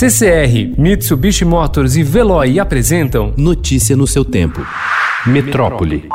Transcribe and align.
CCR, 0.00 0.80
Mitsubishi 0.80 1.44
Motors 1.44 1.94
e 1.94 2.02
Veloy 2.02 2.58
apresentam 2.58 3.34
Notícia 3.36 3.94
no 3.94 4.06
seu 4.06 4.24
tempo. 4.24 4.66
Metrópole. 5.26 6.08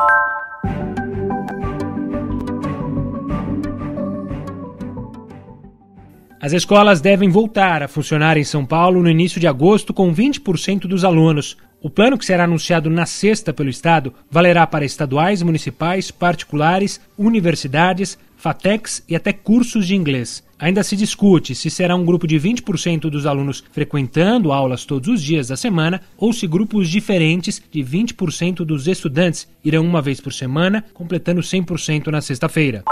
As 6.42 6.52
escolas 6.52 7.00
devem 7.00 7.28
voltar 7.28 7.84
a 7.84 7.86
funcionar 7.86 8.36
em 8.36 8.42
São 8.42 8.66
Paulo 8.66 9.00
no 9.00 9.08
início 9.08 9.38
de 9.38 9.46
agosto 9.46 9.94
com 9.94 10.12
20% 10.12 10.88
dos 10.88 11.04
alunos. 11.04 11.56
O 11.80 11.88
plano, 11.88 12.18
que 12.18 12.26
será 12.26 12.42
anunciado 12.42 12.90
na 12.90 13.06
sexta 13.06 13.52
pelo 13.52 13.70
Estado, 13.70 14.12
valerá 14.28 14.66
para 14.66 14.84
estaduais, 14.84 15.42
municipais, 15.42 16.10
particulares, 16.10 17.00
universidades, 17.16 18.18
FATECs 18.36 19.02
e 19.08 19.16
até 19.16 19.32
cursos 19.32 19.86
de 19.86 19.94
inglês. 19.94 20.44
Ainda 20.58 20.82
se 20.82 20.96
discute 20.96 21.54
se 21.54 21.68
será 21.68 21.94
um 21.94 22.04
grupo 22.04 22.26
de 22.26 22.36
20% 22.40 23.10
dos 23.10 23.26
alunos 23.26 23.62
frequentando 23.72 24.52
aulas 24.52 24.84
todos 24.84 25.08
os 25.08 25.22
dias 25.22 25.48
da 25.48 25.56
semana 25.56 26.00
ou 26.16 26.32
se 26.32 26.46
grupos 26.46 26.88
diferentes 26.88 27.62
de 27.70 27.80
20% 27.80 28.64
dos 28.64 28.86
estudantes 28.86 29.46
irão 29.62 29.84
uma 29.84 30.00
vez 30.00 30.20
por 30.20 30.32
semana, 30.32 30.84
completando 30.94 31.40
100% 31.40 32.06
na 32.06 32.20
sexta-feira. 32.20 32.84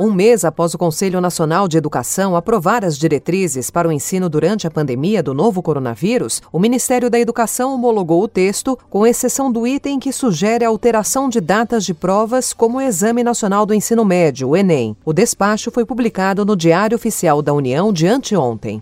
Um 0.00 0.12
mês 0.12 0.44
após 0.44 0.74
o 0.74 0.78
Conselho 0.78 1.20
Nacional 1.20 1.66
de 1.66 1.76
Educação 1.76 2.36
aprovar 2.36 2.84
as 2.84 2.96
diretrizes 2.96 3.68
para 3.68 3.88
o 3.88 3.90
ensino 3.90 4.28
durante 4.28 4.64
a 4.64 4.70
pandemia 4.70 5.24
do 5.24 5.34
novo 5.34 5.60
coronavírus, 5.60 6.40
o 6.52 6.60
Ministério 6.60 7.10
da 7.10 7.18
Educação 7.18 7.74
homologou 7.74 8.22
o 8.22 8.28
texto, 8.28 8.78
com 8.88 9.04
exceção 9.04 9.50
do 9.50 9.66
item 9.66 9.98
que 9.98 10.12
sugere 10.12 10.64
a 10.64 10.68
alteração 10.68 11.28
de 11.28 11.40
datas 11.40 11.84
de 11.84 11.92
provas, 11.92 12.52
como 12.52 12.78
o 12.78 12.80
Exame 12.80 13.24
Nacional 13.24 13.66
do 13.66 13.74
Ensino 13.74 14.04
Médio, 14.04 14.50
o 14.50 14.56
Enem. 14.56 14.96
O 15.04 15.12
despacho 15.12 15.68
foi 15.72 15.84
publicado 15.84 16.44
no 16.44 16.54
Diário 16.54 16.94
Oficial 16.94 17.42
da 17.42 17.52
União 17.52 17.92
de 17.92 18.06
anteontem. 18.06 18.80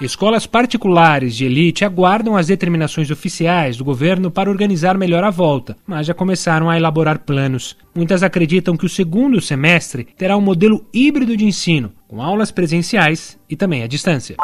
Escolas 0.00 0.46
particulares 0.46 1.34
de 1.34 1.46
elite 1.46 1.82
aguardam 1.82 2.36
as 2.36 2.48
determinações 2.48 3.10
oficiais 3.10 3.78
do 3.78 3.84
governo 3.84 4.30
para 4.30 4.50
organizar 4.50 4.98
melhor 4.98 5.24
a 5.24 5.30
volta, 5.30 5.74
mas 5.86 6.06
já 6.06 6.12
começaram 6.12 6.68
a 6.68 6.76
elaborar 6.76 7.20
planos. 7.20 7.74
Muitas 7.94 8.22
acreditam 8.22 8.76
que 8.76 8.84
o 8.84 8.90
segundo 8.90 9.40
semestre 9.40 10.06
terá 10.18 10.36
um 10.36 10.40
modelo 10.42 10.84
híbrido 10.92 11.34
de 11.34 11.46
ensino, 11.46 11.92
com 12.06 12.20
aulas 12.20 12.50
presenciais 12.50 13.38
e 13.48 13.56
também 13.56 13.82
à 13.82 13.86
distância. 13.86 14.36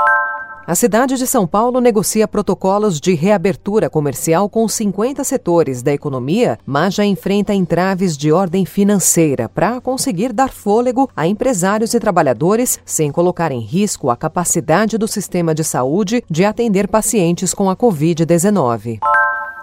A 0.64 0.76
cidade 0.76 1.16
de 1.16 1.26
São 1.26 1.44
Paulo 1.44 1.80
negocia 1.80 2.28
protocolos 2.28 3.00
de 3.00 3.14
reabertura 3.14 3.90
comercial 3.90 4.48
com 4.48 4.68
50 4.68 5.24
setores 5.24 5.82
da 5.82 5.92
economia, 5.92 6.56
mas 6.64 6.94
já 6.94 7.04
enfrenta 7.04 7.52
entraves 7.52 8.16
de 8.16 8.30
ordem 8.30 8.64
financeira 8.64 9.48
para 9.48 9.80
conseguir 9.80 10.32
dar 10.32 10.50
fôlego 10.50 11.10
a 11.16 11.26
empresários 11.26 11.94
e 11.94 12.00
trabalhadores 12.00 12.78
sem 12.84 13.10
colocar 13.10 13.50
em 13.50 13.60
risco 13.60 14.08
a 14.08 14.16
capacidade 14.16 14.96
do 14.96 15.08
sistema 15.08 15.52
de 15.52 15.64
saúde 15.64 16.22
de 16.30 16.44
atender 16.44 16.86
pacientes 16.86 17.52
com 17.52 17.68
a 17.68 17.74
Covid-19. 17.74 19.00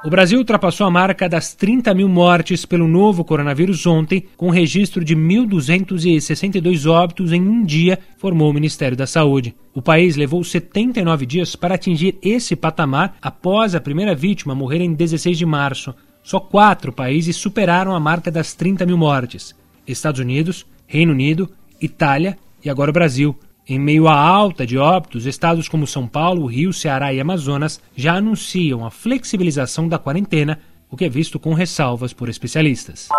O 0.01 0.09
Brasil 0.09 0.39
ultrapassou 0.39 0.87
a 0.87 0.91
marca 0.91 1.27
das 1.27 1.53
30 1.53 1.93
mil 1.93 2.07
mortes 2.07 2.65
pelo 2.65 2.87
novo 2.87 3.25
coronavírus 3.25 3.85
ontem, 3.85 4.23
com 4.37 4.49
registro 4.49 5.03
de 5.03 5.13
1.262 5.13 6.89
óbitos 6.89 7.33
em 7.33 7.41
um 7.41 7.65
dia, 7.65 7.99
formou 8.17 8.49
o 8.49 8.53
Ministério 8.53 8.95
da 8.95 9.05
Saúde. 9.05 9.53
O 9.73 9.81
país 9.81 10.15
levou 10.15 10.41
79 10.41 11.25
dias 11.25 11.53
para 11.53 11.75
atingir 11.75 12.17
esse 12.21 12.55
patamar 12.55 13.17
após 13.21 13.75
a 13.75 13.81
primeira 13.81 14.15
vítima 14.15 14.55
morrer 14.55 14.79
em 14.79 14.93
16 14.93 15.37
de 15.37 15.45
março. 15.45 15.93
Só 16.23 16.39
quatro 16.39 16.93
países 16.93 17.35
superaram 17.35 17.93
a 17.93 17.99
marca 17.99 18.31
das 18.31 18.53
30 18.53 18.85
mil 18.85 18.97
mortes: 18.97 19.53
Estados 19.85 20.21
Unidos, 20.21 20.65
Reino 20.87 21.11
Unido, 21.11 21.49
Itália 21.81 22.37
e 22.63 22.69
agora 22.69 22.89
o 22.89 22.93
Brasil. 22.93 23.37
Em 23.69 23.77
meio 23.77 24.07
à 24.07 24.15
alta 24.15 24.65
de 24.65 24.79
óbitos, 24.79 25.27
estados 25.27 25.69
como 25.69 25.85
São 25.85 26.07
Paulo, 26.07 26.47
Rio, 26.47 26.73
Ceará 26.73 27.13
e 27.13 27.19
Amazonas 27.19 27.79
já 27.95 28.15
anunciam 28.15 28.83
a 28.83 28.89
flexibilização 28.89 29.87
da 29.87 29.99
quarentena, 29.99 30.59
o 30.89 30.97
que 30.97 31.05
é 31.05 31.09
visto 31.09 31.39
com 31.39 31.53
ressalvas 31.53 32.11
por 32.11 32.29
especialistas. 32.29 33.09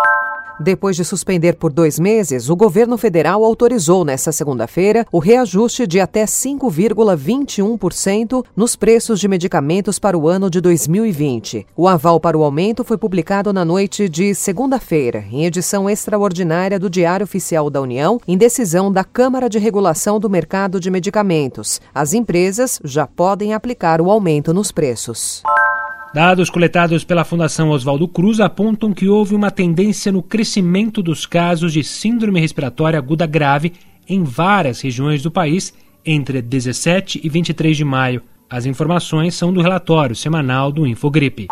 Depois 0.61 0.95
de 0.95 1.03
suspender 1.03 1.55
por 1.55 1.73
dois 1.73 1.99
meses, 1.99 2.47
o 2.47 2.55
governo 2.55 2.95
federal 2.95 3.43
autorizou 3.43 4.05
nesta 4.05 4.31
segunda-feira 4.31 5.07
o 5.11 5.17
reajuste 5.17 5.87
de 5.87 5.99
até 5.99 6.25
5,21% 6.25 8.45
nos 8.55 8.75
preços 8.75 9.19
de 9.19 9.27
medicamentos 9.27 9.97
para 9.97 10.15
o 10.15 10.27
ano 10.27 10.51
de 10.51 10.61
2020. 10.61 11.65
O 11.75 11.87
aval 11.87 12.19
para 12.19 12.37
o 12.37 12.43
aumento 12.43 12.83
foi 12.83 12.95
publicado 12.95 13.51
na 13.51 13.65
noite 13.65 14.07
de 14.07 14.35
segunda-feira, 14.35 15.25
em 15.31 15.45
edição 15.45 15.89
extraordinária 15.89 16.77
do 16.77 16.91
Diário 16.91 17.23
Oficial 17.23 17.71
da 17.71 17.81
União, 17.81 18.21
em 18.27 18.37
decisão 18.37 18.91
da 18.91 19.03
Câmara 19.03 19.49
de 19.49 19.57
Regulação 19.57 20.19
do 20.19 20.29
Mercado 20.29 20.79
de 20.79 20.91
Medicamentos. 20.91 21.81
As 21.91 22.13
empresas 22.13 22.79
já 22.83 23.07
podem 23.07 23.55
aplicar 23.55 23.99
o 23.99 24.11
aumento 24.11 24.53
nos 24.53 24.71
preços. 24.71 25.41
Dados 26.13 26.49
coletados 26.49 27.05
pela 27.05 27.23
Fundação 27.23 27.69
Oswaldo 27.69 28.05
Cruz 28.05 28.41
apontam 28.41 28.91
que 28.91 29.07
houve 29.07 29.33
uma 29.33 29.49
tendência 29.49 30.11
no 30.11 30.21
crescimento 30.21 31.01
dos 31.01 31.25
casos 31.25 31.71
de 31.71 31.85
síndrome 31.85 32.41
respiratória 32.41 32.99
aguda 32.99 33.25
grave 33.25 33.71
em 34.09 34.21
várias 34.21 34.81
regiões 34.81 35.23
do 35.23 35.31
país 35.31 35.73
entre 36.05 36.41
17 36.41 37.21
e 37.23 37.29
23 37.29 37.77
de 37.77 37.85
maio. 37.85 38.21
As 38.49 38.65
informações 38.65 39.35
são 39.35 39.53
do 39.53 39.61
relatório 39.61 40.13
semanal 40.13 40.69
do 40.69 40.85
Infogripe. 40.85 41.47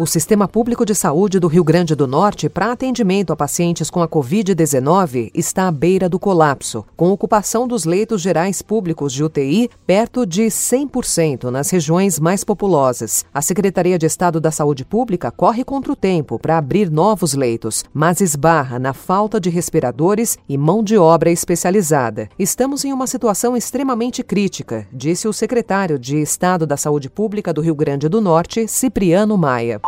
O 0.00 0.06
Sistema 0.06 0.48
Público 0.48 0.86
de 0.86 0.94
Saúde 0.94 1.38
do 1.38 1.46
Rio 1.46 1.62
Grande 1.62 1.94
do 1.94 2.06
Norte 2.06 2.48
para 2.48 2.72
atendimento 2.72 3.34
a 3.34 3.36
pacientes 3.36 3.90
com 3.90 4.00
a 4.00 4.08
Covid-19 4.08 5.30
está 5.34 5.68
à 5.68 5.70
beira 5.70 6.08
do 6.08 6.18
colapso, 6.18 6.86
com 6.96 7.10
ocupação 7.10 7.68
dos 7.68 7.84
leitos 7.84 8.22
gerais 8.22 8.62
públicos 8.62 9.12
de 9.12 9.22
UTI 9.22 9.68
perto 9.86 10.24
de 10.24 10.44
100% 10.44 11.50
nas 11.50 11.68
regiões 11.68 12.18
mais 12.18 12.42
populosas. 12.42 13.26
A 13.34 13.42
Secretaria 13.42 13.98
de 13.98 14.06
Estado 14.06 14.40
da 14.40 14.50
Saúde 14.50 14.86
Pública 14.86 15.30
corre 15.30 15.64
contra 15.64 15.92
o 15.92 15.96
tempo 15.96 16.38
para 16.38 16.56
abrir 16.56 16.90
novos 16.90 17.34
leitos, 17.34 17.84
mas 17.92 18.22
esbarra 18.22 18.78
na 18.78 18.94
falta 18.94 19.38
de 19.38 19.50
respiradores 19.50 20.38
e 20.48 20.56
mão 20.56 20.82
de 20.82 20.96
obra 20.96 21.30
especializada. 21.30 22.30
Estamos 22.38 22.86
em 22.86 22.92
uma 22.94 23.06
situação 23.06 23.54
extremamente 23.54 24.22
crítica, 24.22 24.88
disse 24.90 25.28
o 25.28 25.32
secretário 25.34 25.98
de 25.98 26.16
Estado 26.22 26.66
da 26.66 26.78
Saúde 26.78 27.10
Pública 27.10 27.52
do 27.52 27.60
Rio 27.60 27.74
Grande 27.74 28.08
do 28.08 28.22
Norte, 28.22 28.66
Cipriano 28.66 29.36
Maia. 29.36 29.78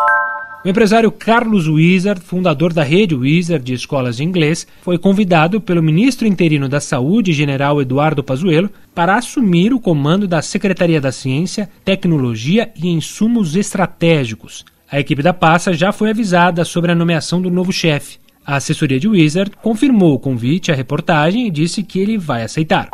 O 0.65 0.69
empresário 0.69 1.11
Carlos 1.11 1.67
Wizard, 1.67 2.21
fundador 2.21 2.73
da 2.73 2.85
rede 2.85 3.17
Wizard 3.17 3.65
de 3.65 3.75
escolas 3.75 4.19
de 4.19 4.23
inglês, 4.23 4.65
foi 4.83 4.97
convidado 4.97 5.61
pelo 5.61 5.83
ministro 5.83 6.25
interino 6.25 6.69
da 6.69 6.79
Saúde, 6.79 7.33
general 7.33 7.83
Eduardo 7.83 8.23
Pazuello, 8.23 8.71
para 8.95 9.17
assumir 9.17 9.73
o 9.73 9.81
comando 9.81 10.29
da 10.29 10.41
Secretaria 10.41 11.01
da 11.01 11.11
Ciência, 11.11 11.69
Tecnologia 11.85 12.71
e 12.77 12.89
Insumos 12.89 13.57
Estratégicos. 13.57 14.65
A 14.89 15.01
equipe 15.01 15.21
da 15.21 15.33
pasta 15.33 15.73
já 15.73 15.91
foi 15.91 16.11
avisada 16.11 16.65
sobre 16.65 16.93
a 16.93 16.95
nomeação 16.95 17.43
do 17.43 17.51
novo 17.51 17.73
chefe. 17.73 18.19
A 18.47 18.55
assessoria 18.55 19.01
de 19.01 19.09
Wizard 19.09 19.51
confirmou 19.61 20.15
o 20.15 20.19
convite 20.19 20.71
à 20.71 20.77
reportagem 20.77 21.49
e 21.49 21.51
disse 21.51 21.83
que 21.83 21.99
ele 21.99 22.17
vai 22.17 22.45
aceitar. 22.45 22.89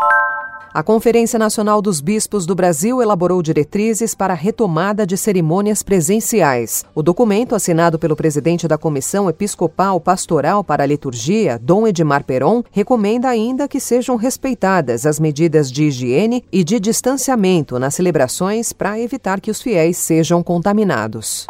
A 0.78 0.82
Conferência 0.84 1.40
Nacional 1.40 1.82
dos 1.82 2.00
Bispos 2.00 2.46
do 2.46 2.54
Brasil 2.54 3.02
elaborou 3.02 3.42
diretrizes 3.42 4.14
para 4.14 4.32
a 4.32 4.36
retomada 4.36 5.04
de 5.04 5.16
cerimônias 5.16 5.82
presenciais. 5.82 6.84
O 6.94 7.02
documento, 7.02 7.56
assinado 7.56 7.98
pelo 7.98 8.14
presidente 8.14 8.68
da 8.68 8.78
Comissão 8.78 9.28
Episcopal 9.28 10.00
Pastoral 10.00 10.62
para 10.62 10.84
a 10.84 10.86
Liturgia, 10.86 11.58
Dom 11.60 11.88
Edmar 11.88 12.22
Peron, 12.22 12.62
recomenda 12.70 13.28
ainda 13.28 13.66
que 13.66 13.80
sejam 13.80 14.14
respeitadas 14.14 15.04
as 15.04 15.18
medidas 15.18 15.68
de 15.68 15.82
higiene 15.82 16.44
e 16.52 16.62
de 16.62 16.78
distanciamento 16.78 17.76
nas 17.76 17.96
celebrações 17.96 18.72
para 18.72 19.00
evitar 19.00 19.40
que 19.40 19.50
os 19.50 19.60
fiéis 19.60 19.96
sejam 19.96 20.44
contaminados. 20.44 21.48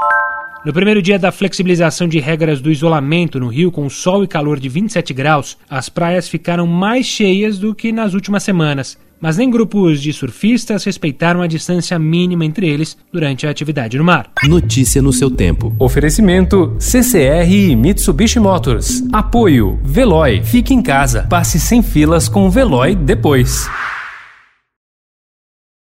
No 0.64 0.72
primeiro 0.72 1.02
dia 1.02 1.18
da 1.18 1.30
flexibilização 1.30 2.08
de 2.08 2.18
regras 2.18 2.62
do 2.62 2.70
isolamento 2.72 3.38
no 3.38 3.48
Rio, 3.48 3.70
com 3.70 3.90
sol 3.90 4.24
e 4.24 4.26
calor 4.26 4.58
de 4.58 4.70
27 4.70 5.12
graus, 5.12 5.58
as 5.68 5.90
praias 5.90 6.30
ficaram 6.30 6.66
mais 6.66 7.04
cheias 7.04 7.58
do 7.58 7.74
que 7.74 7.92
nas 7.92 8.14
últimas 8.14 8.42
semanas 8.42 8.96
mas 9.20 9.36
nem 9.36 9.50
grupos 9.50 10.00
de 10.00 10.12
surfistas 10.12 10.84
respeitaram 10.84 11.42
a 11.42 11.46
distância 11.46 11.98
mínima 11.98 12.44
entre 12.44 12.68
eles 12.68 12.96
durante 13.12 13.46
a 13.46 13.50
atividade 13.50 13.98
no 13.98 14.04
mar. 14.04 14.30
Notícia 14.44 15.02
no 15.02 15.12
seu 15.12 15.30
tempo. 15.30 15.74
Oferecimento 15.78 16.76
CCR 16.78 17.50
e 17.50 17.76
Mitsubishi 17.76 18.40
Motors. 18.40 19.02
Apoio 19.12 19.78
Veloy. 19.82 20.42
Fique 20.42 20.74
em 20.74 20.82
casa. 20.82 21.26
Passe 21.28 21.58
sem 21.58 21.82
filas 21.82 22.28
com 22.28 22.46
o 22.46 22.50
Veloy 22.50 22.94
depois. 22.94 23.68